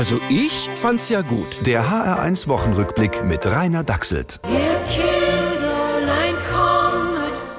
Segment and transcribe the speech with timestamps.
[0.00, 1.66] Also ich fand's ja gut.
[1.66, 4.40] Der HR1 Wochenrückblick mit Rainer Dachselt.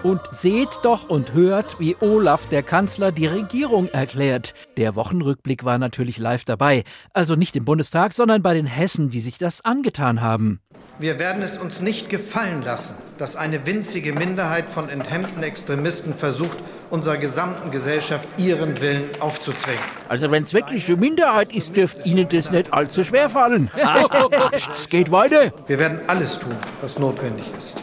[0.03, 4.55] Und seht doch und hört, wie Olaf, der Kanzler, die Regierung erklärt.
[4.75, 6.83] Der Wochenrückblick war natürlich live dabei.
[7.13, 10.59] Also nicht im Bundestag, sondern bei den Hessen, die sich das angetan haben.
[10.98, 16.57] Wir werden es uns nicht gefallen lassen, dass eine winzige Minderheit von enthemmten Extremisten versucht,
[16.89, 19.81] unserer gesamten Gesellschaft ihren Willen aufzuzwingen.
[20.09, 23.70] Also wenn es wirklich eine Minderheit ist, dürft Ihnen das nicht allzu schwer fallen.
[24.52, 25.52] es geht weiter.
[25.68, 27.81] Wir werden alles tun, was notwendig ist.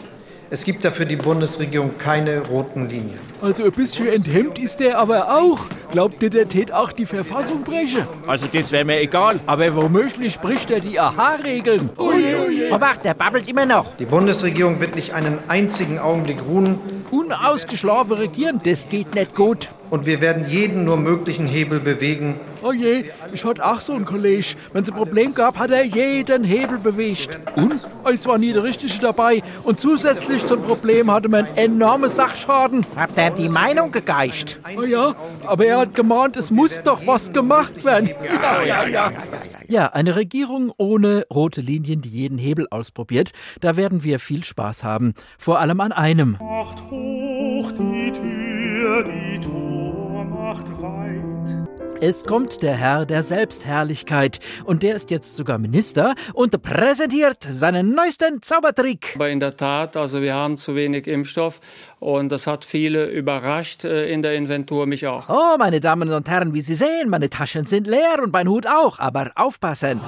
[0.51, 3.19] Es gibt dafür die Bundesregierung keine roten Linien.
[3.39, 5.59] Also ein bisschen enthemmt ist der aber auch.
[5.91, 8.07] Glaubt ihr, der tät auch die Verfassung brechen?
[8.25, 9.39] Also das wäre mir egal.
[9.45, 11.91] Aber womöglich spricht er die AHA-Regeln.
[12.71, 13.95] Aber der babbelt immer noch.
[13.97, 16.79] Die Bundesregierung wird nicht einen einzigen Augenblick ruhen.
[17.11, 19.69] Unausgeschlafen regieren, das geht nicht gut.
[19.89, 22.39] Und wir werden jeden nur möglichen Hebel bewegen.
[22.61, 24.55] Oh je, ich hatte auch so einen Kollege.
[24.73, 27.39] Wenn es ein Problem gab, hat er jeden Hebel bewegt.
[27.55, 29.41] Und es war nie der Richtige dabei.
[29.63, 32.85] Und zusätzlich zum Problem hatte man enorme Sachschaden.
[32.95, 34.59] Habt ihr die Meinung gegeischt?
[34.77, 38.09] Oh ja, aber er hat gemahnt, es muss doch was gemacht werden.
[38.23, 39.11] Ja, ja, ja.
[39.67, 43.31] Ja, eine Regierung ohne rote Linien, die jeden Hebel ausprobiert.
[43.61, 45.13] Da werden wir viel Spaß haben.
[45.37, 46.37] Vor allem an einem.
[46.39, 46.79] Macht
[52.01, 57.93] Es kommt der Herr der Selbstherrlichkeit und der ist jetzt sogar Minister und präsentiert seinen
[57.93, 59.11] neuesten Zaubertrick.
[59.15, 61.59] Aber in der Tat, also wir haben zu wenig Impfstoff
[61.99, 65.27] und das hat viele überrascht äh, in der Inventur, mich auch.
[65.27, 68.65] Oh, meine Damen und Herren, wie Sie sehen, meine Taschen sind leer und mein Hut
[68.65, 69.99] auch, aber aufpassen.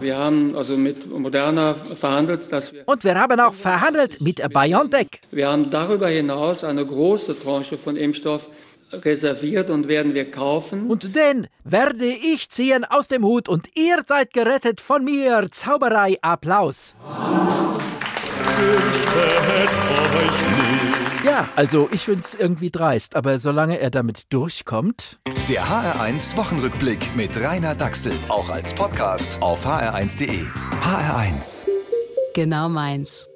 [0.00, 5.08] Wir haben also mit Moderna verhandelt, dass wir, Und wir haben auch verhandelt mit BioNTech.
[5.30, 8.50] wir haben darüber hinaus eine große Tranche von Impfstoff
[8.92, 10.90] reserviert und werden wir kaufen.
[10.90, 15.48] Und den werde ich ziehen aus dem Hut und ihr seid gerettet von mir.
[15.50, 16.94] Zauberei, Applaus.
[21.24, 25.18] Ja, also ich find's irgendwie dreist, aber solange er damit durchkommt.
[25.48, 28.30] Der HR1 Wochenrückblick mit Rainer Dachselt.
[28.30, 30.44] Auch als Podcast auf hr1.de.
[30.82, 31.66] HR1.
[32.34, 33.26] Genau meins.